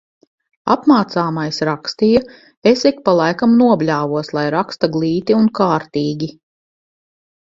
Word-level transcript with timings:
Apmācāmais 0.75 1.59
rakstīja, 1.69 2.23
es 2.73 2.87
ik 2.91 3.03
pa 3.09 3.15
laikam 3.19 3.53
nobļāvos, 3.59 4.33
lai 4.39 4.47
raksta 4.57 4.91
glīti 4.97 5.41
un 5.43 5.51
kārtīgi. 5.61 6.35